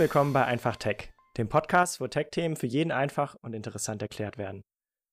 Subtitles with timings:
[0.00, 4.62] Willkommen bei Einfach Tech, dem Podcast, wo Tech-Themen für jeden einfach und interessant erklärt werden.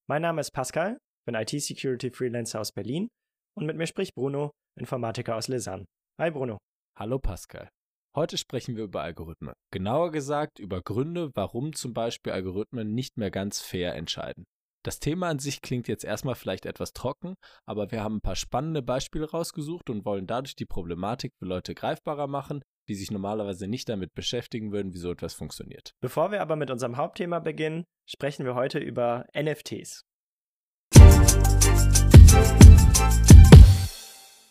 [0.07, 3.09] Mein Name ist Pascal, bin IT-Security-Freelancer aus Berlin
[3.57, 5.83] und mit mir spricht Bruno, Informatiker aus Lausanne.
[6.21, 6.57] Hi Bruno.
[6.97, 7.67] Hallo Pascal.
[8.15, 9.55] Heute sprechen wir über Algorithmen.
[9.73, 14.45] Genauer gesagt über Gründe, warum zum Beispiel Algorithmen nicht mehr ganz fair entscheiden.
[14.85, 18.37] Das Thema an sich klingt jetzt erstmal vielleicht etwas trocken, aber wir haben ein paar
[18.37, 23.67] spannende Beispiele rausgesucht und wollen dadurch die Problematik für Leute greifbarer machen, die sich normalerweise
[23.67, 25.93] nicht damit beschäftigen würden, wie so etwas funktioniert.
[25.99, 30.03] Bevor wir aber mit unserem Hauptthema beginnen, sprechen wir heute über NFTs.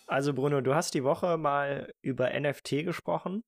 [0.07, 3.43] Also Bruno, du hast die Woche mal über NFT gesprochen.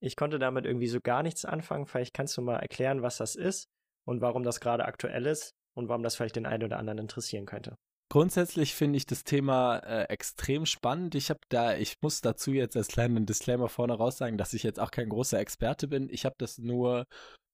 [0.00, 1.86] Ich konnte damit irgendwie so gar nichts anfangen.
[1.86, 3.68] Vielleicht kannst du mal erklären, was das ist
[4.06, 7.46] und warum das gerade aktuell ist und warum das vielleicht den einen oder anderen interessieren
[7.46, 7.76] könnte.
[8.10, 11.14] Grundsätzlich finde ich das Thema äh, extrem spannend.
[11.14, 14.62] Ich habe da, ich muss dazu jetzt als kleinen Disclaimer vorne raus sagen, dass ich
[14.62, 16.08] jetzt auch kein großer Experte bin.
[16.08, 17.06] Ich habe das nur,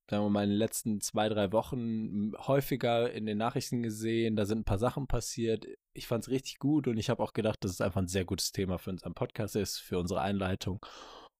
[0.08, 4.36] sagen wir mal, in den letzten zwei, drei Wochen häufiger in den Nachrichten gesehen.
[4.36, 5.66] Da sind ein paar Sachen passiert.
[5.92, 8.24] Ich fand es richtig gut und ich habe auch gedacht, dass es einfach ein sehr
[8.24, 10.78] gutes Thema für unseren Podcast ist, für unsere Einleitung.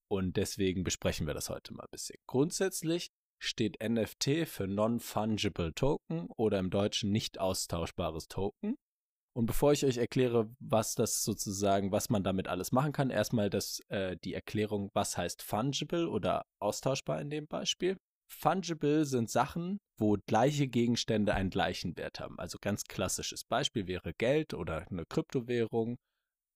[0.08, 2.16] Und deswegen besprechen wir das heute mal ein bisschen.
[2.26, 8.76] Grundsätzlich steht NFT für Non-Fungible Token oder im Deutschen nicht austauschbares Token.
[9.36, 13.50] Und bevor ich euch erkläre, was das sozusagen, was man damit alles machen kann, erstmal
[13.50, 17.96] das, äh, die Erklärung, was heißt fungible oder austauschbar in dem Beispiel.
[18.28, 22.38] Fungible sind Sachen, wo gleiche Gegenstände einen gleichen Wert haben.
[22.38, 25.96] Also ganz klassisches Beispiel wäre Geld oder eine Kryptowährung.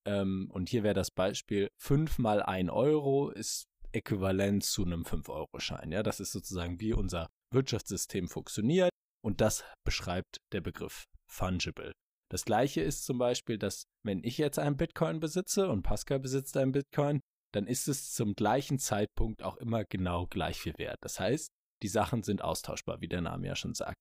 [0.06, 5.92] Ähm, und hier wäre das Beispiel 5 mal 1 Euro ist äquivalent zu einem 5-Euro-Schein.
[5.92, 8.90] Ja, das ist sozusagen wie unser Wirtschaftssystem funktioniert
[9.24, 11.92] und das beschreibt der Begriff fungible.
[12.30, 16.56] Das gleiche ist zum Beispiel, dass wenn ich jetzt einen Bitcoin besitze und Pascal besitzt
[16.56, 17.20] einen Bitcoin,
[17.54, 20.98] dann ist es zum gleichen Zeitpunkt auch immer genau gleich viel wert.
[21.00, 21.50] Das heißt,
[21.82, 23.96] die Sachen sind austauschbar, wie der Name ja schon sagt.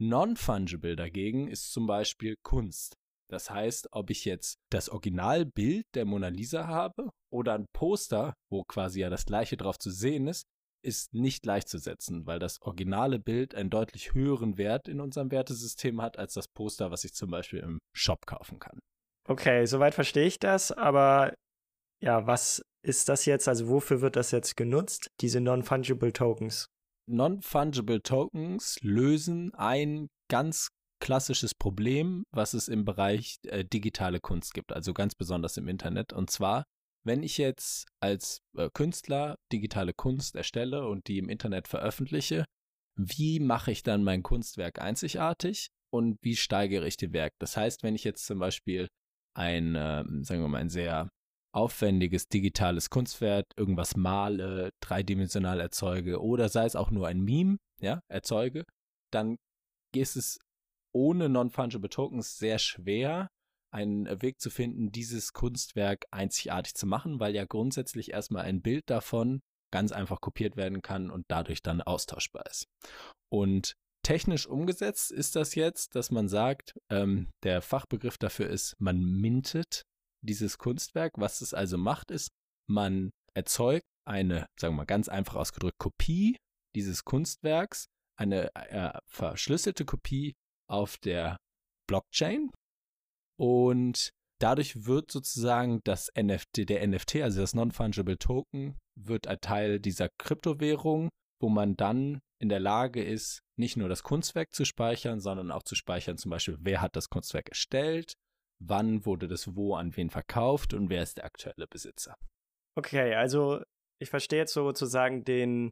[0.00, 2.96] Non-fungible dagegen ist zum Beispiel Kunst.
[3.30, 8.64] Das heißt, ob ich jetzt das Originalbild der Mona Lisa habe oder ein Poster, wo
[8.64, 10.44] quasi ja das gleiche drauf zu sehen ist,
[10.84, 16.18] ist nicht gleichzusetzen, weil das originale Bild einen deutlich höheren Wert in unserem Wertesystem hat
[16.18, 18.78] als das Poster, was ich zum Beispiel im Shop kaufen kann.
[19.26, 21.34] Okay, soweit verstehe ich das, aber
[22.02, 23.48] ja, was ist das jetzt?
[23.48, 26.66] Also wofür wird das jetzt genutzt, diese Non-Fungible Tokens?
[27.06, 30.68] Non-Fungible Tokens lösen ein ganz
[31.00, 36.12] klassisches Problem, was es im Bereich äh, digitale Kunst gibt, also ganz besonders im Internet.
[36.12, 36.64] Und zwar
[37.04, 42.44] wenn ich jetzt als äh, Künstler digitale Kunst erstelle und die im Internet veröffentliche,
[42.96, 47.32] wie mache ich dann mein Kunstwerk einzigartig und wie steigere ich den Werk?
[47.38, 48.88] Das heißt, wenn ich jetzt zum Beispiel
[49.36, 51.08] ein, äh, sagen wir mal, ein sehr
[51.52, 58.00] aufwendiges digitales Kunstwerk, irgendwas male, dreidimensional erzeuge oder sei es auch nur ein Meme, ja,
[58.08, 58.64] erzeuge,
[59.12, 59.36] dann
[59.94, 60.38] ist es
[60.92, 63.28] ohne Non-Fungible Tokens sehr schwer,
[63.74, 68.88] einen Weg zu finden, dieses Kunstwerk einzigartig zu machen, weil ja grundsätzlich erstmal ein Bild
[68.88, 69.40] davon
[69.72, 72.66] ganz einfach kopiert werden kann und dadurch dann austauschbar ist.
[73.32, 73.74] Und
[74.04, 79.82] technisch umgesetzt ist das jetzt, dass man sagt, ähm, der Fachbegriff dafür ist, man mintet
[80.22, 81.12] dieses Kunstwerk.
[81.16, 82.28] Was es also macht, ist,
[82.70, 86.36] man erzeugt eine, sagen wir mal ganz einfach ausgedrückt, Kopie
[86.76, 87.86] dieses Kunstwerks,
[88.16, 90.34] eine äh, verschlüsselte Kopie
[90.70, 91.36] auf der
[91.88, 92.50] Blockchain,
[93.38, 99.80] und dadurch wird sozusagen das NFT, der NFT, also das Non-Fungible Token, wird ein Teil
[99.80, 101.08] dieser Kryptowährung,
[101.40, 105.62] wo man dann in der Lage ist, nicht nur das Kunstwerk zu speichern, sondern auch
[105.62, 108.14] zu speichern, zum Beispiel, wer hat das Kunstwerk erstellt,
[108.60, 112.16] wann wurde das wo an wen verkauft und wer ist der aktuelle Besitzer.
[112.76, 113.62] Okay, also
[114.00, 115.70] ich verstehe jetzt sozusagen den,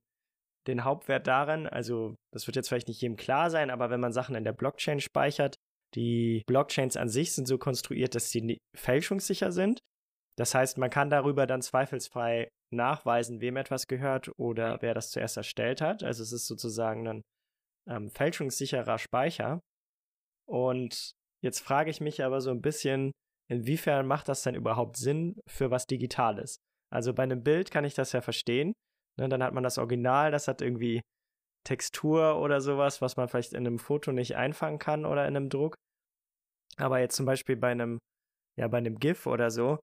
[0.66, 4.12] den Hauptwert darin, also das wird jetzt vielleicht nicht jedem klar sein, aber wenn man
[4.12, 5.56] Sachen in der Blockchain speichert,
[5.94, 9.80] die Blockchains an sich sind so konstruiert, dass sie fälschungssicher sind.
[10.38, 15.36] Das heißt, man kann darüber dann zweifelsfrei nachweisen, wem etwas gehört oder wer das zuerst
[15.36, 16.02] erstellt hat.
[16.02, 17.22] Also es ist sozusagen ein
[17.88, 19.60] ähm, fälschungssicherer Speicher.
[20.48, 21.12] Und
[21.42, 23.12] jetzt frage ich mich aber so ein bisschen,
[23.50, 26.56] inwiefern macht das denn überhaupt Sinn für was Digitales?
[26.90, 28.72] Also bei einem Bild kann ich das ja verstehen.
[29.18, 31.02] Ne, dann hat man das Original, das hat irgendwie
[31.64, 35.48] Textur oder sowas, was man vielleicht in einem Foto nicht einfangen kann oder in einem
[35.48, 35.76] Druck.
[36.76, 37.98] Aber jetzt zum Beispiel bei einem,
[38.58, 39.78] ja, bei einem GIF oder so,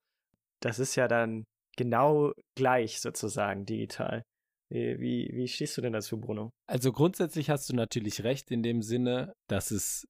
[0.61, 1.45] das ist ja dann
[1.77, 4.23] genau gleich sozusagen digital.
[4.71, 6.51] Wie, wie, stehst du denn dazu, Bruno?
[6.67, 10.05] Also grundsätzlich hast du natürlich recht in dem Sinne, dass es,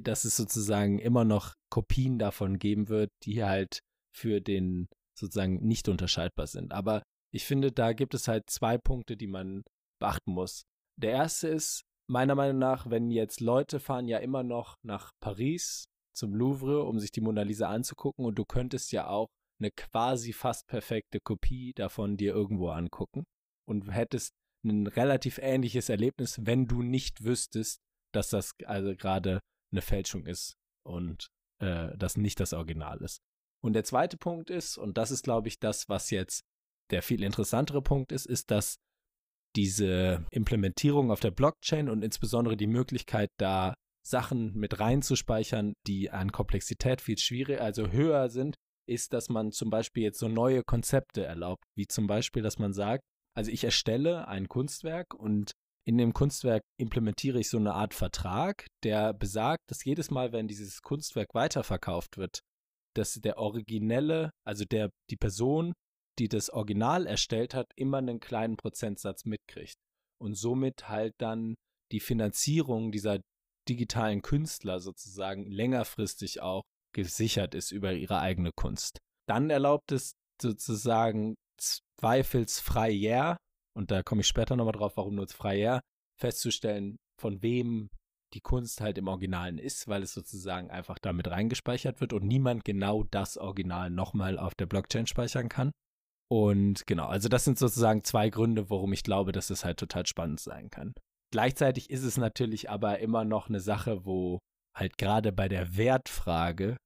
[0.00, 3.78] dass es sozusagen immer noch Kopien davon geben wird, die halt
[4.12, 6.72] für den sozusagen nicht unterscheidbar sind.
[6.72, 7.02] Aber
[7.32, 9.64] Ich finde, da gibt es halt zwei Punkte, die man
[10.00, 10.62] beachten muss.
[10.96, 15.84] Der erste ist, meiner Meinung nach, wenn jetzt Leute fahren ja immer noch nach Paris
[16.16, 19.28] zum Louvre, um sich die Mona Lisa anzugucken und du könntest ja auch
[19.60, 23.24] eine quasi fast perfekte Kopie davon dir irgendwo angucken
[23.68, 24.32] und hättest
[24.64, 27.80] ein relativ ähnliches Erlebnis, wenn du nicht wüsstest,
[28.12, 29.40] dass das also gerade
[29.72, 30.54] eine Fälschung ist
[30.86, 31.28] und
[31.60, 33.20] äh, das nicht das Original ist.
[33.62, 36.42] Und der zweite Punkt ist, und das ist, glaube ich, das, was jetzt
[36.90, 38.76] der viel interessantere Punkt ist, ist, dass
[39.56, 43.74] diese Implementierung auf der Blockchain und insbesondere die Möglichkeit, da
[44.06, 48.56] Sachen mit reinzuspeichern, die an Komplexität viel schwieriger, also höher sind,
[48.86, 52.72] ist, dass man zum Beispiel jetzt so neue Konzepte erlaubt, wie zum Beispiel, dass man
[52.72, 53.02] sagt,
[53.34, 55.52] also ich erstelle ein Kunstwerk und
[55.86, 60.48] in dem Kunstwerk implementiere ich so eine Art Vertrag, der besagt, dass jedes Mal, wenn
[60.48, 62.40] dieses Kunstwerk weiterverkauft wird,
[62.94, 65.74] dass der originelle, also der die Person,
[66.18, 69.76] die das Original erstellt hat, immer einen kleinen Prozentsatz mitkriegt.
[70.18, 71.54] Und somit halt dann
[71.92, 73.18] die Finanzierung dieser
[73.68, 76.62] digitalen Künstler sozusagen längerfristig auch
[76.94, 78.98] gesichert ist über ihre eigene Kunst.
[79.28, 83.36] Dann erlaubt es sozusagen zweifelsfrei, ja,
[83.76, 85.80] und da komme ich später nochmal drauf, warum nur freier,
[86.20, 87.90] festzustellen, von wem
[88.34, 92.64] die Kunst halt im Originalen ist, weil es sozusagen einfach damit reingespeichert wird und niemand
[92.64, 95.70] genau das Original nochmal auf der Blockchain speichern kann.
[96.28, 100.06] Und genau, also das sind sozusagen zwei Gründe, warum ich glaube, dass es halt total
[100.06, 100.94] spannend sein kann.
[101.34, 104.38] Gleichzeitig ist es natürlich aber immer noch eine Sache, wo
[104.72, 106.76] halt gerade bei der Wertfrage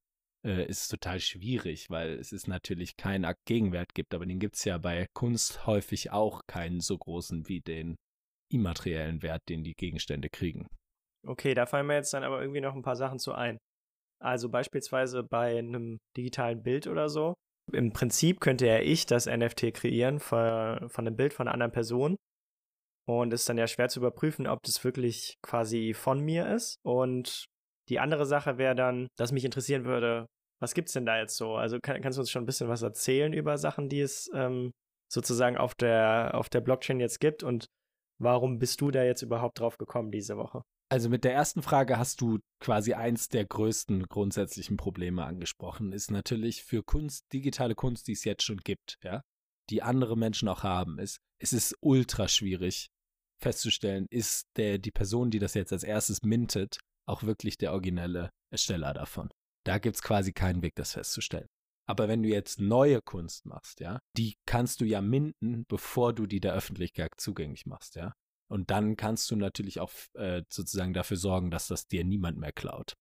[0.43, 4.55] äh, ist total schwierig, weil es ist natürlich kein Akt Gegenwert gibt, aber den gibt
[4.55, 7.95] es ja bei Kunst häufig auch keinen so großen wie den
[8.51, 10.65] immateriellen Wert, den die Gegenstände kriegen.
[11.27, 13.59] Okay, da fallen mir jetzt dann aber irgendwie noch ein paar Sachen zu ein.
[14.19, 17.35] Also beispielsweise bei einem digitalen Bild oder so.
[17.71, 21.71] Im Prinzip könnte ja ich das NFT kreieren von, von einem Bild von einer anderen
[21.71, 22.15] Person.
[23.09, 26.77] Und es ist dann ja schwer zu überprüfen, ob das wirklich quasi von mir ist.
[26.83, 27.47] Und
[27.89, 30.27] die andere Sache wäre dann, dass mich interessieren würde,
[30.61, 31.55] was gibt's denn da jetzt so?
[31.55, 34.69] Also kann, kannst du uns schon ein bisschen was erzählen über Sachen, die es ähm,
[35.11, 37.65] sozusagen auf der, auf der Blockchain jetzt gibt und
[38.19, 40.61] warum bist du da jetzt überhaupt drauf gekommen diese Woche?
[40.91, 46.11] Also mit der ersten Frage hast du quasi eins der größten grundsätzlichen Probleme angesprochen, ist
[46.11, 49.21] natürlich für Kunst, digitale Kunst, die es jetzt schon gibt, ja,
[49.71, 52.91] die andere Menschen auch haben, ist, es ist ultra schwierig
[53.41, 58.29] festzustellen, ist der, die Person, die das jetzt als erstes mintet, auch wirklich der originelle
[58.51, 59.29] Ersteller davon.
[59.65, 61.47] Da gibt es quasi keinen Weg, das festzustellen.
[61.87, 66.27] Aber wenn du jetzt neue Kunst machst, ja, die kannst du ja minden, bevor du
[66.27, 68.13] die der Öffentlichkeit zugänglich machst, ja.
[68.51, 72.51] Und dann kannst du natürlich auch äh, sozusagen dafür sorgen, dass das dir niemand mehr
[72.51, 72.93] klaut.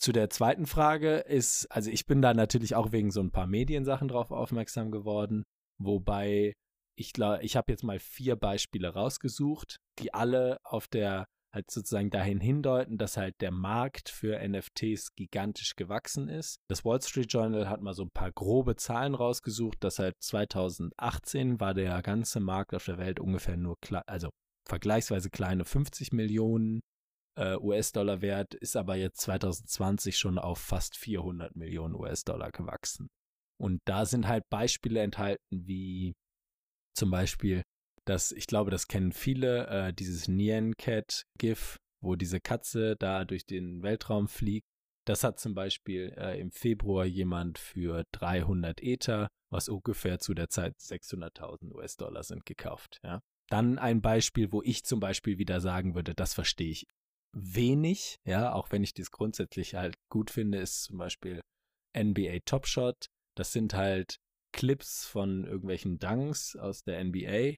[0.00, 3.46] Zu der zweiten Frage ist, also ich bin da natürlich auch wegen so ein paar
[3.46, 5.44] Mediensachen drauf aufmerksam geworden,
[5.78, 6.54] wobei
[6.96, 12.10] ich glaube, ich habe jetzt mal vier Beispiele rausgesucht, die alle auf der halt sozusagen
[12.10, 16.56] dahin hindeuten, dass halt der Markt für NFTs gigantisch gewachsen ist.
[16.68, 21.60] Das Wall Street Journal hat mal so ein paar grobe Zahlen rausgesucht, dass halt 2018
[21.60, 24.30] war der ganze Markt auf der Welt ungefähr nur, also
[24.66, 26.80] vergleichsweise kleine 50 Millionen
[27.36, 33.08] äh, US-Dollar wert, ist aber jetzt 2020 schon auf fast 400 Millionen US-Dollar gewachsen.
[33.60, 36.14] Und da sind halt Beispiele enthalten wie
[36.94, 37.62] zum Beispiel
[38.04, 43.24] das, ich glaube, das kennen viele, äh, dieses Nyan Cat GIF, wo diese Katze da
[43.24, 44.66] durch den Weltraum fliegt.
[45.06, 50.48] Das hat zum Beispiel äh, im Februar jemand für 300 Ether, was ungefähr zu der
[50.48, 52.98] Zeit 600.000 US-Dollar sind, gekauft.
[53.02, 53.20] Ja.
[53.48, 56.86] Dann ein Beispiel, wo ich zum Beispiel wieder sagen würde, das verstehe ich
[57.34, 61.40] wenig, ja, auch wenn ich das grundsätzlich halt gut finde, ist zum Beispiel
[61.96, 63.06] NBA Top Shot.
[63.36, 64.16] Das sind halt
[64.52, 67.54] Clips von irgendwelchen Dunks aus der NBA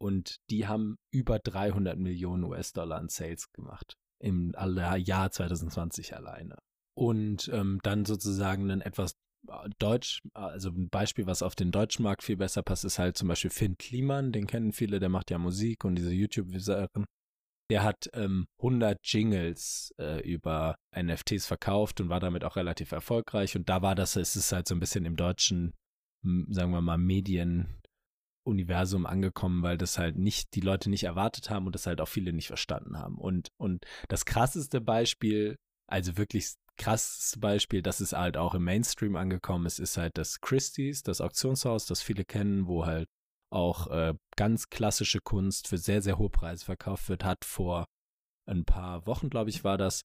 [0.00, 6.56] und die haben über 300 Millionen US-Dollar an Sales gemacht im Jahr 2020 alleine.
[6.94, 9.14] Und ähm, dann sozusagen ein etwas
[9.48, 13.16] äh, Deutsch, also ein Beispiel, was auf den deutschen Markt viel besser passt, ist halt
[13.16, 17.06] zum Beispiel Finn Kliman, den kennen viele, der macht ja Musik und diese YouTube-Sachen.
[17.70, 23.54] Der hat ähm, 100 Jingles äh, über NFTs verkauft und war damit auch relativ erfolgreich.
[23.56, 25.72] Und da war das, es ist halt so ein bisschen im deutschen,
[26.22, 27.80] sagen wir mal, Medien,
[28.44, 32.08] Universum angekommen, weil das halt nicht, die Leute nicht erwartet haben und das halt auch
[32.08, 33.18] viele nicht verstanden haben.
[33.18, 39.16] Und, und das krasseste Beispiel, also wirklich krasseste Beispiel, das ist halt auch im Mainstream
[39.16, 43.06] angekommen ist, ist halt das Christie's, das Auktionshaus, das viele kennen, wo halt
[43.52, 47.84] auch äh, ganz klassische Kunst für sehr, sehr hohe Preise verkauft wird, hat vor
[48.46, 50.02] ein paar Wochen, glaube ich, war das,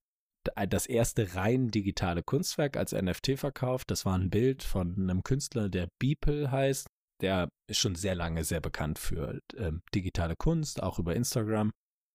[0.70, 3.92] das erste rein digitale Kunstwerk als NFT verkauft.
[3.92, 6.88] Das war ein Bild von einem Künstler, der Beeple heißt
[7.22, 11.72] der ist schon sehr lange sehr bekannt für äh, digitale Kunst, auch über Instagram.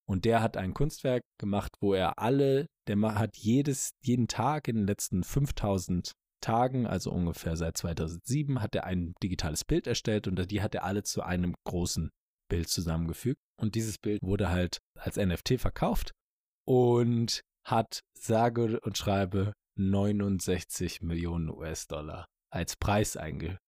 [0.09, 4.77] Und der hat ein Kunstwerk gemacht, wo er alle, der hat jedes, jeden Tag in
[4.77, 10.51] den letzten 5000 Tagen, also ungefähr seit 2007, hat er ein digitales Bild erstellt und
[10.51, 12.11] die hat er alle zu einem großen
[12.49, 13.39] Bild zusammengefügt.
[13.61, 16.13] Und dieses Bild wurde halt als NFT verkauft
[16.67, 23.59] und hat sage und schreibe 69 Millionen US-Dollar als Preis einge,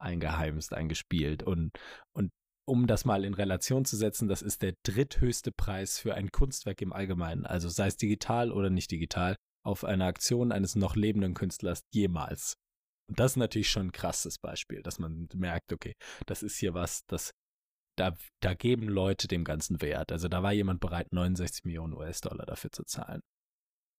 [0.00, 1.42] eingeheimst, eingespielt.
[1.42, 1.72] Und,
[2.14, 2.30] und
[2.66, 6.80] um das mal in Relation zu setzen, das ist der dritthöchste Preis für ein Kunstwerk
[6.82, 11.34] im Allgemeinen, also sei es digital oder nicht digital, auf eine Aktion eines noch lebenden
[11.34, 12.54] Künstlers jemals.
[13.08, 15.94] Und das ist natürlich schon ein krasses Beispiel, dass man merkt, okay,
[16.26, 17.30] das ist hier was, das
[17.98, 20.12] da, da geben Leute dem Ganzen Wert.
[20.12, 23.22] Also da war jemand bereit, 69 Millionen US-Dollar dafür zu zahlen.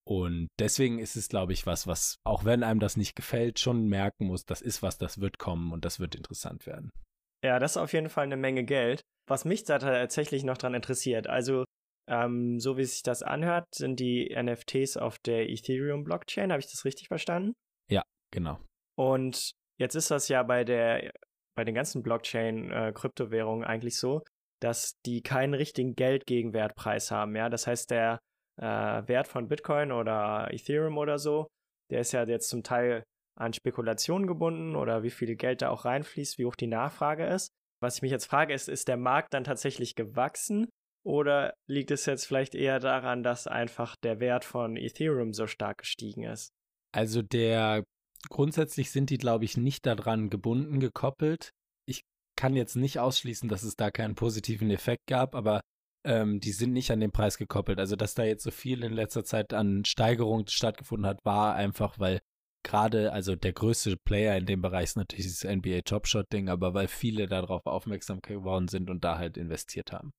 [0.10, 3.88] Und deswegen ist es, glaube ich, was, was, auch wenn einem das nicht gefällt, schon
[3.88, 6.89] merken muss, das ist was, das wird kommen und das wird interessant werden.
[7.46, 9.01] Ja, das ist auf jeden Fall eine Menge Geld.
[9.28, 11.63] Was mich da tatsächlich noch dran interessiert, also
[12.08, 16.51] ähm, so wie sich das anhört, sind die NFTs auf der Ethereum-Blockchain.
[16.51, 17.54] Habe ich das richtig verstanden?
[17.88, 18.01] Ja,
[18.32, 18.60] genau.
[18.98, 21.12] Und jetzt ist das ja bei der
[21.56, 24.24] bei den ganzen Blockchain-Kryptowährungen äh, eigentlich so,
[24.60, 27.36] dass die keinen richtigen Geldgegenwertpreis haben.
[27.36, 28.18] Ja, das heißt, der
[28.60, 31.48] äh, Wert von Bitcoin oder Ethereum oder so,
[31.89, 33.04] der ist ja jetzt zum Teil
[33.38, 37.50] an Spekulationen gebunden oder wie viel Geld da auch reinfließt, wie hoch die Nachfrage ist.
[37.82, 40.68] Was ich mich jetzt frage, ist, ist der Markt dann tatsächlich gewachsen
[41.06, 45.80] oder liegt es jetzt vielleicht eher daran, dass einfach der Wert von Ethereum so stark
[45.80, 46.51] gestiegen ist?
[46.92, 47.84] Also der
[48.30, 51.51] grundsätzlich sind die, glaube ich, nicht daran gebunden, gekoppelt.
[51.88, 52.04] Ich
[52.36, 55.62] kann jetzt nicht ausschließen, dass es da keinen positiven Effekt gab, aber
[56.10, 57.80] ähm, die sind nicht an den Preis gekoppelt.
[57.80, 62.00] Also, dass da jetzt so viel in letzter Zeit an Steigerung stattgefunden hat, war einfach,
[62.00, 62.20] weil
[62.63, 66.50] gerade, also der größte Player in dem Bereich ist natürlich das NBA Top Shot Ding,
[66.50, 70.12] aber weil viele darauf aufmerksam geworden sind und da halt investiert haben.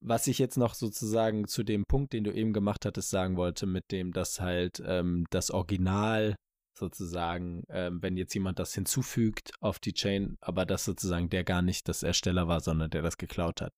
[0.00, 3.66] Was ich jetzt noch sozusagen zu dem Punkt, den du eben gemacht hattest, sagen wollte,
[3.66, 6.36] mit dem, dass halt ähm, das Original
[6.76, 11.62] sozusagen, ähm, wenn jetzt jemand das hinzufügt auf die Chain, aber das sozusagen der gar
[11.62, 13.72] nicht das Ersteller war, sondern der das geklaut hat.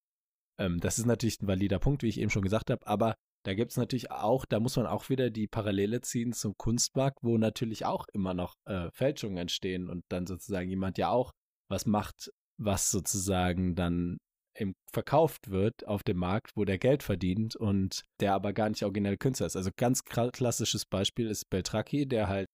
[0.59, 3.53] Ähm, das ist natürlich ein valider Punkt, wie ich eben schon gesagt habe, aber da
[3.55, 7.37] gibt es natürlich auch, da muss man auch wieder die Parallele ziehen zum Kunstmarkt, wo
[7.37, 11.31] natürlich auch immer noch äh, Fälschungen entstehen und dann sozusagen jemand ja auch
[11.67, 14.17] was macht, was sozusagen dann
[14.53, 18.83] im, verkauft wird auf dem Markt, wo der Geld verdient und der aber gar nicht
[18.83, 19.55] originell Künstler ist.
[19.55, 22.47] Also ganz klassisches Beispiel ist Beltraki, der halt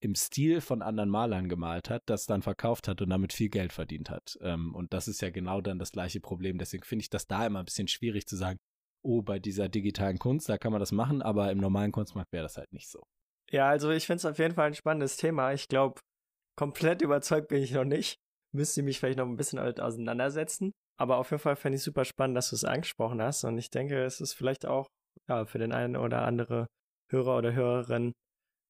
[0.00, 3.72] im Stil von anderen Malern gemalt hat, das dann verkauft hat und damit viel Geld
[3.72, 4.38] verdient hat.
[4.40, 6.58] Ähm, und das ist ja genau dann das gleiche Problem.
[6.58, 8.58] Deswegen finde ich das da immer ein bisschen schwierig zu sagen,
[9.02, 12.44] oh, bei dieser digitalen Kunst, da kann man das machen, aber im normalen Kunstmarkt wäre
[12.44, 13.02] das halt nicht so.
[13.50, 15.52] Ja, also ich finde es auf jeden Fall ein spannendes Thema.
[15.52, 16.00] Ich glaube,
[16.56, 18.18] komplett überzeugt bin ich noch nicht.
[18.52, 20.72] Müsste mich vielleicht noch ein bisschen damit auseinandersetzen.
[21.00, 23.44] Aber auf jeden Fall fände ich super spannend, dass du es angesprochen hast.
[23.44, 24.88] Und ich denke, es ist vielleicht auch
[25.28, 26.66] ja, für den einen oder andere
[27.10, 28.12] Hörer oder Hörerin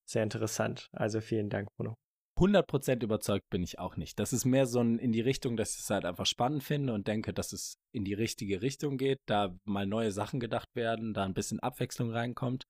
[0.08, 0.88] sehr interessant.
[0.92, 1.94] Also vielen Dank, Bruno.
[2.38, 4.18] 100% überzeugt bin ich auch nicht.
[4.20, 6.94] Das ist mehr so ein in die Richtung, dass ich es halt einfach spannend finde
[6.94, 11.14] und denke, dass es in die richtige Richtung geht, da mal neue Sachen gedacht werden,
[11.14, 12.62] da ein bisschen Abwechslung reinkommt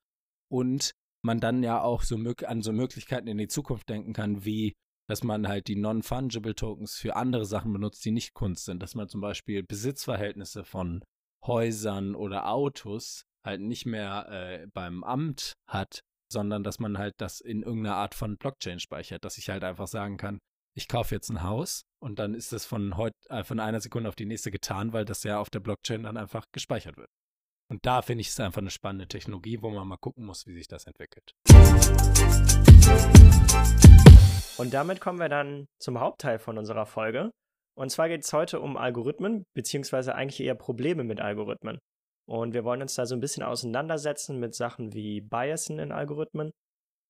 [0.51, 0.93] und
[1.23, 2.17] man dann ja auch so
[2.47, 4.73] an so Möglichkeiten in die Zukunft denken kann, wie
[5.09, 8.83] dass man halt die Non-Fungible Tokens für andere Sachen benutzt, die nicht Kunst sind.
[8.83, 11.03] Dass man zum Beispiel Besitzverhältnisse von
[11.47, 17.41] Häusern oder Autos halt nicht mehr äh, beim Amt hat, sondern dass man halt das
[17.41, 20.39] in irgendeiner Art von Blockchain speichert, dass ich halt einfach sagen kann,
[20.75, 24.09] ich kaufe jetzt ein Haus und dann ist das von heute äh, von einer Sekunde
[24.09, 27.09] auf die nächste getan, weil das ja auf der Blockchain dann einfach gespeichert wird.
[27.71, 30.55] Und da finde ich es einfach eine spannende Technologie, wo man mal gucken muss, wie
[30.55, 31.35] sich das entwickelt.
[34.57, 37.31] Und damit kommen wir dann zum Hauptteil von unserer Folge.
[37.77, 41.79] Und zwar geht es heute um Algorithmen, beziehungsweise eigentlich eher Probleme mit Algorithmen.
[42.29, 46.53] Und wir wollen uns da so ein bisschen auseinandersetzen mit Sachen wie Biasen in Algorithmen.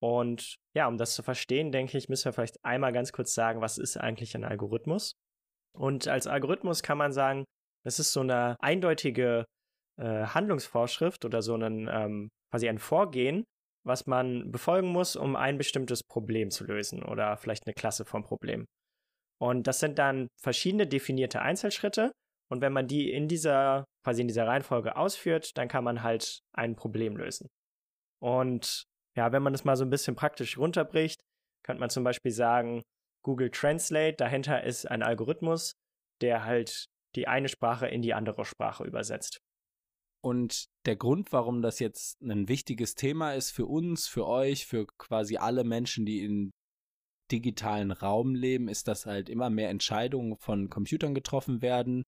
[0.01, 3.59] Und ja, um das zu verstehen, denke ich, müssen wir vielleicht einmal ganz kurz sagen,
[3.59, 5.15] was ist eigentlich ein Algorithmus?
[5.77, 7.43] Und als Algorithmus kann man sagen,
[7.85, 9.45] es ist so eine eindeutige
[9.97, 13.43] äh, Handlungsvorschrift oder so ein ähm, quasi ein Vorgehen,
[13.85, 18.23] was man befolgen muss, um ein bestimmtes Problem zu lösen oder vielleicht eine Klasse von
[18.23, 18.65] Problemen.
[19.41, 22.11] Und das sind dann verschiedene definierte Einzelschritte,
[22.49, 26.39] und wenn man die in dieser, quasi in dieser Reihenfolge ausführt, dann kann man halt
[26.53, 27.47] ein Problem lösen.
[28.21, 28.83] Und
[29.15, 31.21] ja, wenn man das mal so ein bisschen praktisch runterbricht,
[31.63, 32.81] könnte man zum Beispiel sagen,
[33.23, 35.73] Google Translate, dahinter ist ein Algorithmus,
[36.21, 39.39] der halt die eine Sprache in die andere Sprache übersetzt.
[40.21, 44.85] Und der Grund, warum das jetzt ein wichtiges Thema ist für uns, für euch, für
[44.97, 46.51] quasi alle Menschen, die in
[47.31, 52.03] digitalen Raum leben, ist, dass halt immer mehr Entscheidungen von Computern getroffen werden,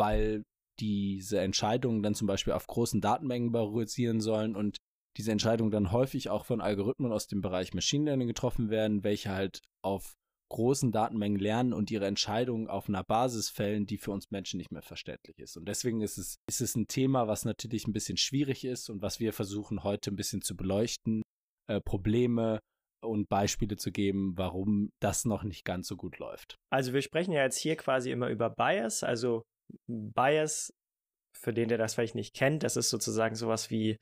[0.00, 0.42] weil
[0.80, 4.78] diese Entscheidungen dann zum Beispiel auf großen Datenmengen basieren sollen und
[5.16, 9.30] diese Entscheidungen dann häufig auch von Algorithmen aus dem Bereich Machine Learning getroffen werden, welche
[9.30, 10.14] halt auf
[10.50, 14.72] großen Datenmengen lernen und ihre Entscheidungen auf einer Basis fällen, die für uns Menschen nicht
[14.72, 15.56] mehr verständlich ist.
[15.56, 19.02] Und deswegen ist es, ist es ein Thema, was natürlich ein bisschen schwierig ist und
[19.02, 21.22] was wir versuchen heute ein bisschen zu beleuchten,
[21.68, 22.58] äh, Probleme
[23.02, 26.56] und Beispiele zu geben, warum das noch nicht ganz so gut läuft.
[26.72, 29.42] Also wir sprechen ja jetzt hier quasi immer über Bias, also
[29.88, 30.72] Bias,
[31.36, 33.96] für den, der das vielleicht nicht kennt, das ist sozusagen sowas wie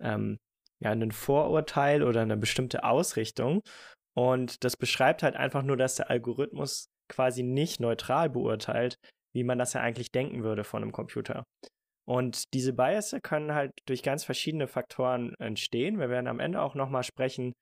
[0.00, 0.38] ähm,
[0.80, 3.62] ja, ein Vorurteil oder eine bestimmte Ausrichtung.
[4.16, 8.96] Und das beschreibt halt einfach nur, dass der Algorithmus quasi nicht neutral beurteilt,
[9.34, 11.44] wie man das ja eigentlich denken würde von einem Computer.
[12.06, 15.98] Und diese Biases können halt durch ganz verschiedene Faktoren entstehen.
[15.98, 17.52] Wir werden am Ende auch nochmal sprechen,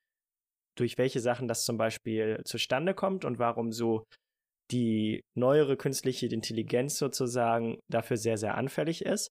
[0.77, 4.03] durch welche Sachen das zum Beispiel zustande kommt und warum so
[4.71, 9.29] die neuere künstliche Intelligenz sozusagen dafür sehr, sehr anfällig ist.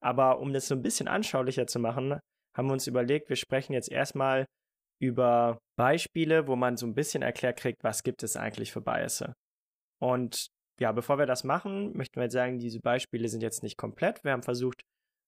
[0.00, 2.18] Aber um das so ein bisschen anschaulicher zu machen,
[2.56, 4.46] haben wir uns überlegt, wir sprechen jetzt erstmal
[5.00, 9.32] über Beispiele, wo man so ein bisschen erklärt kriegt, was gibt es eigentlich für Biases.
[10.00, 10.48] Und
[10.80, 14.22] ja, bevor wir das machen, möchten wir jetzt sagen, diese Beispiele sind jetzt nicht komplett.
[14.24, 14.82] Wir haben versucht,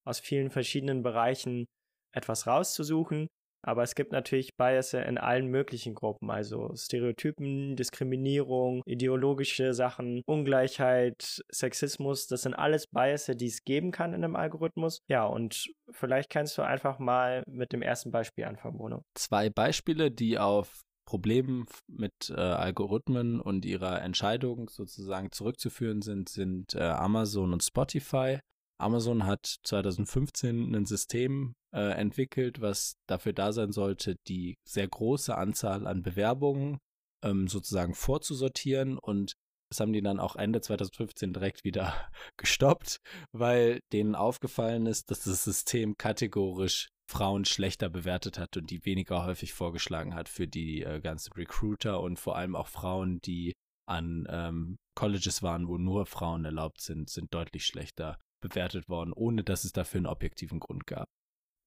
[0.07, 1.67] aus vielen verschiedenen Bereichen
[2.15, 3.29] etwas rauszusuchen.
[3.63, 11.43] Aber es gibt natürlich Biases in allen möglichen Gruppen, also Stereotypen, Diskriminierung, ideologische Sachen, Ungleichheit,
[11.51, 15.03] Sexismus, das sind alles Biases, die es geben kann in einem Algorithmus.
[15.09, 19.05] Ja, und vielleicht kannst du einfach mal mit dem ersten Beispiel anfangen, Bruno.
[19.15, 26.75] Zwei Beispiele, die auf Problemen mit äh, Algorithmen und ihrer Entscheidung sozusagen zurückzuführen sind, sind
[26.75, 28.39] äh, Amazon und Spotify.
[28.79, 35.37] Amazon hat 2015 ein System äh, entwickelt, was dafür da sein sollte, die sehr große
[35.37, 36.79] Anzahl an Bewerbungen
[37.23, 39.35] ähm, sozusagen vorzusortieren und
[39.71, 41.95] das haben die dann auch Ende 2015 direkt wieder
[42.37, 42.99] gestoppt,
[43.33, 49.25] weil denen aufgefallen ist, dass das System kategorisch Frauen schlechter bewertet hat und die weniger
[49.25, 53.53] häufig vorgeschlagen hat für die äh, ganzen Recruiter und vor allem auch Frauen, die
[53.87, 59.43] an ähm, Colleges waren, wo nur Frauen erlaubt sind, sind deutlich schlechter bewertet worden, ohne
[59.43, 61.09] dass es dafür einen objektiven Grund gab.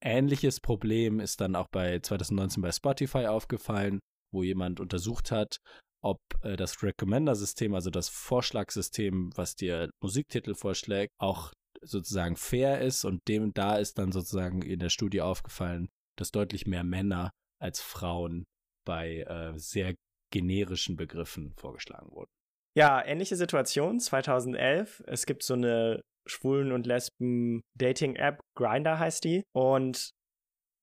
[0.05, 3.99] Ähnliches Problem ist dann auch bei 2019 bei Spotify aufgefallen,
[4.33, 5.57] wo jemand untersucht hat,
[6.03, 13.05] ob äh, das Recommender-System, also das Vorschlagssystem, was dir Musiktitel vorschlägt, auch sozusagen fair ist
[13.05, 15.87] und dem da ist dann sozusagen in der Studie aufgefallen,
[16.17, 18.45] dass deutlich mehr Männer als Frauen
[18.85, 19.95] bei äh, sehr
[20.31, 22.29] generischen Begriffen vorgeschlagen wurden.
[22.75, 25.03] Ja, ähnliche Situation 2011.
[25.05, 29.43] Es gibt so eine Schwulen- und Lesben-Dating-App, Grinder heißt die.
[29.53, 30.11] Und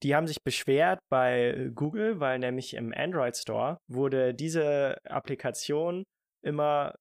[0.03, 6.05] die haben sich beschwert bei Google, weil nämlich im Android Store wurde diese Applikation
[6.43, 6.95] immer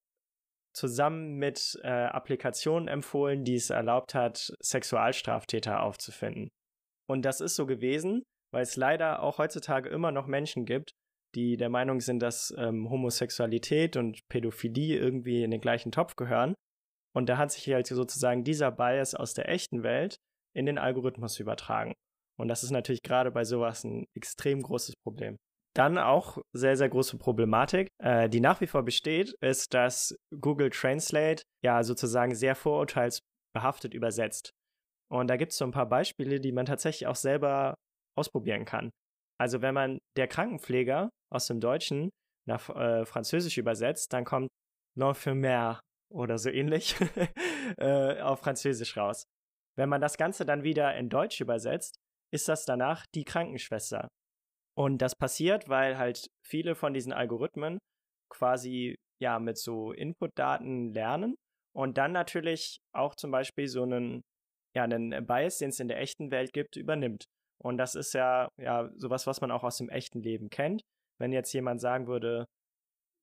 [0.74, 6.50] zusammen mit äh, Applikationen empfohlen, die es erlaubt hat, Sexualstraftäter aufzufinden.
[7.08, 8.24] Und das ist so gewesen,
[8.54, 10.92] weil es leider auch heutzutage immer noch Menschen gibt,
[11.36, 16.56] die der Meinung sind, dass ähm, Homosexualität und Pädophilie irgendwie in den gleichen Topf gehören.
[17.16, 20.18] Und da hat sich halt sozusagen dieser Bias aus der echten Welt
[20.56, 21.94] in den Algorithmus übertragen.
[22.40, 25.38] Und das ist natürlich gerade bei sowas ein extrem großes Problem.
[25.76, 30.70] Dann auch sehr, sehr große Problematik, äh, die nach wie vor besteht, ist, dass Google
[30.70, 34.52] Translate ja sozusagen sehr vorurteilsbehaftet übersetzt.
[35.12, 37.76] Und da gibt es so ein paar Beispiele, die man tatsächlich auch selber
[38.18, 38.90] ausprobieren kann.
[39.40, 42.10] Also wenn man der Krankenpfleger aus dem Deutschen
[42.48, 44.50] nach äh, Französisch übersetzt, dann kommt
[44.98, 45.80] L'enfirmière
[46.12, 46.96] oder so ähnlich
[47.78, 49.26] äh, auf Französisch raus.
[49.78, 51.96] Wenn man das Ganze dann wieder in Deutsch übersetzt,
[52.34, 54.08] ist das danach die Krankenschwester.
[54.78, 57.80] Und das passiert, weil halt viele von diesen Algorithmen
[58.32, 61.36] quasi ja mit so Inputdaten lernen
[61.76, 64.22] und dann natürlich auch zum Beispiel so einen,
[64.76, 67.26] ja, einen Bias, den es in der echten Welt gibt, übernimmt.
[67.62, 70.82] Und das ist ja, ja sowas, was man auch aus dem echten Leben kennt.
[71.20, 72.46] Wenn jetzt jemand sagen würde,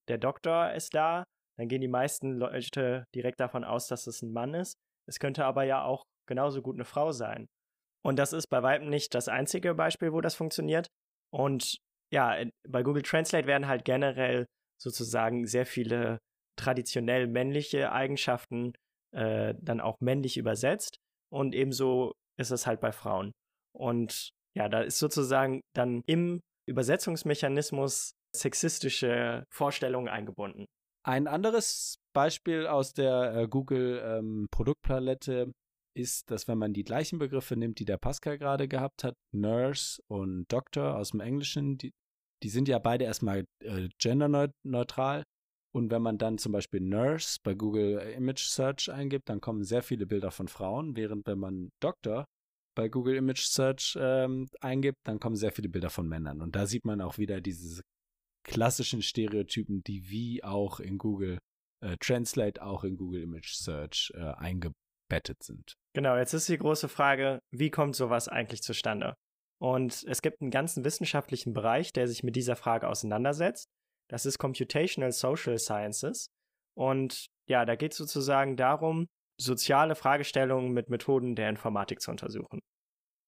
[0.09, 1.25] der Doktor ist da,
[1.59, 4.77] dann gehen die meisten Leute direkt davon aus, dass es ein Mann ist.
[5.09, 7.47] Es könnte aber ja auch genauso gut eine Frau sein.
[8.05, 10.87] Und das ist bei weitem nicht das einzige Beispiel, wo das funktioniert.
[11.33, 11.79] Und
[12.13, 12.37] ja,
[12.69, 14.47] bei Google Translate werden halt generell
[14.81, 16.19] sozusagen sehr viele
[16.57, 18.73] traditionell männliche Eigenschaften
[19.13, 20.97] äh, dann auch männlich übersetzt.
[21.33, 23.33] Und ebenso ist es halt bei Frauen.
[23.75, 30.67] Und ja, da ist sozusagen dann im Übersetzungsmechanismus sexistische Vorstellungen eingebunden.
[31.07, 35.53] Ein anderes Beispiel aus der äh, Google ähm, Produktpalette
[35.97, 40.03] ist, dass wenn man die gleichen Begriffe nimmt, die der Pascal gerade gehabt hat, Nurse
[40.09, 41.93] und Doctor aus dem Englischen, die,
[42.43, 45.23] die sind ja beide erstmal äh, genderneutral.
[45.73, 49.85] Und wenn man dann zum Beispiel Nurse bei Google Image Search eingibt, dann kommen sehr
[49.85, 52.25] viele Bilder von Frauen, während wenn man Doktor
[52.75, 56.43] bei Google Image Search ähm, eingibt, dann kommen sehr viele Bilder von Männern.
[56.43, 57.83] Und da sieht man auch wieder diese
[58.47, 61.39] klassischen Stereotypen, die wie auch in Google
[61.83, 65.75] äh, Translate, auch in Google Image Search äh, eingebettet sind.
[65.95, 69.15] Genau, jetzt ist die große Frage, wie kommt sowas eigentlich zustande?
[69.59, 73.69] Und es gibt einen ganzen wissenschaftlichen Bereich, der sich mit dieser Frage auseinandersetzt.
[74.09, 76.29] Das ist Computational Social Sciences.
[76.77, 79.07] Und ja, da geht es sozusagen darum,
[79.41, 82.61] soziale Fragestellungen mit Methoden der Informatik zu untersuchen.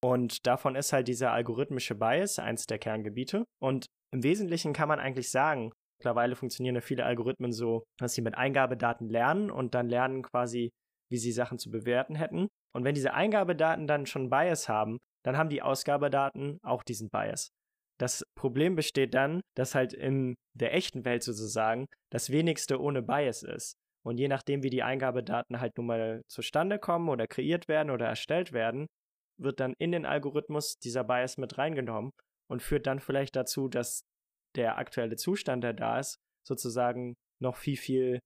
[0.03, 3.45] Und davon ist halt dieser algorithmische Bias eins der Kerngebiete.
[3.61, 8.23] Und im Wesentlichen kann man eigentlich sagen, mittlerweile funktionieren ja viele Algorithmen so, dass sie
[8.23, 10.71] mit Eingabedaten lernen und dann lernen quasi,
[11.11, 12.49] wie sie Sachen zu bewerten hätten.
[12.75, 17.49] Und wenn diese Eingabedaten dann schon Bias haben, dann haben die Ausgabedaten auch diesen Bias.
[17.99, 23.43] Das Problem besteht dann, dass halt in der echten Welt sozusagen das wenigste ohne Bias
[23.43, 23.75] ist.
[24.07, 28.07] Und je nachdem, wie die Eingabedaten halt nun mal zustande kommen oder kreiert werden oder
[28.07, 28.87] erstellt werden,
[29.41, 32.13] wird dann in den Algorithmus dieser Bias mit reingenommen
[32.51, 34.03] und führt dann vielleicht dazu, dass
[34.57, 38.21] der aktuelle Zustand, der da ist, sozusagen noch viel, viel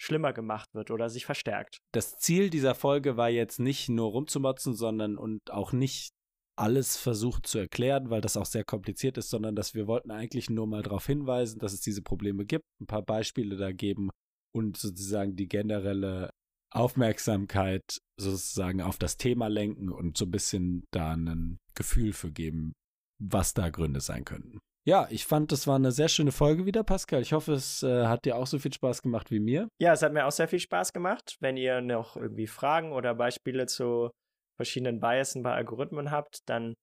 [0.00, 1.78] schlimmer gemacht wird oder sich verstärkt.
[1.92, 6.10] Das Ziel dieser Folge war jetzt nicht nur rumzumotzen, sondern und auch nicht
[6.56, 10.50] alles versucht zu erklären, weil das auch sehr kompliziert ist, sondern dass wir wollten eigentlich
[10.50, 14.10] nur mal darauf hinweisen, dass es diese Probleme gibt, ein paar Beispiele da geben
[14.54, 16.30] und sozusagen die generelle
[16.72, 22.72] Aufmerksamkeit sozusagen auf das Thema lenken und so ein bisschen da ein Gefühl für geben,
[23.20, 24.60] was da Gründe sein könnten.
[24.86, 27.20] Ja, ich fand, das war eine sehr schöne Folge wieder, Pascal.
[27.20, 29.68] Ich hoffe, es äh, hat dir auch so viel Spaß gemacht wie mir.
[29.78, 31.36] Ja, es hat mir auch sehr viel Spaß gemacht.
[31.40, 34.10] Wenn ihr noch irgendwie Fragen oder Beispiele zu
[34.56, 36.74] verschiedenen Biasen bei Algorithmen habt, dann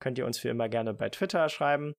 [0.00, 1.92] könnt ihr uns wie immer gerne bei Twitter schreiben.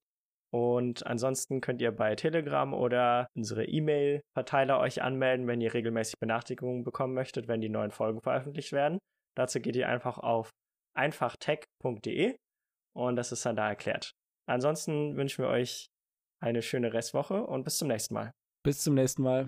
[0.51, 6.83] Und ansonsten könnt ihr bei Telegram oder unsere E-Mail-Verteiler euch anmelden, wenn ihr regelmäßig Benachrichtigungen
[6.83, 8.99] bekommen möchtet, wenn die neuen Folgen veröffentlicht werden.
[9.35, 10.49] Dazu geht ihr einfach auf
[10.95, 12.35] einfachtech.de
[12.93, 14.15] und das ist dann da erklärt.
[14.45, 15.89] Ansonsten wünschen wir euch
[16.39, 18.33] eine schöne Restwoche und bis zum nächsten Mal.
[18.63, 19.45] Bis zum nächsten Mal.